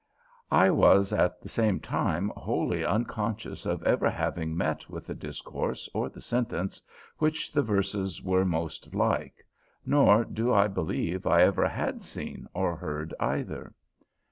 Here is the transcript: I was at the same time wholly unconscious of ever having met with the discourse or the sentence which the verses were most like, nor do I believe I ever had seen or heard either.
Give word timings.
I 0.49 0.71
was 0.71 1.13
at 1.13 1.43
the 1.43 1.47
same 1.47 1.79
time 1.79 2.29
wholly 2.29 2.83
unconscious 2.83 3.67
of 3.67 3.83
ever 3.83 4.09
having 4.09 4.57
met 4.57 4.89
with 4.89 5.05
the 5.05 5.13
discourse 5.13 5.87
or 5.93 6.09
the 6.09 6.21
sentence 6.21 6.81
which 7.19 7.51
the 7.53 7.61
verses 7.61 8.19
were 8.19 8.43
most 8.43 8.95
like, 8.95 9.45
nor 9.85 10.23
do 10.25 10.51
I 10.51 10.65
believe 10.69 11.27
I 11.27 11.43
ever 11.43 11.67
had 11.69 12.01
seen 12.01 12.47
or 12.51 12.75
heard 12.77 13.13
either. 13.19 13.75